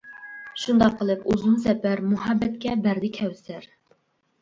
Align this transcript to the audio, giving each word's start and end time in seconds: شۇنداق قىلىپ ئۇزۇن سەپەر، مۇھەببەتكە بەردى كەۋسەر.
شۇنداق 0.63 0.95
قىلىپ 1.01 1.27
ئۇزۇن 1.35 1.61
سەپەر، 1.67 2.03
مۇھەببەتكە 2.09 2.75
بەردى 2.89 3.15
كەۋسەر. 3.23 3.73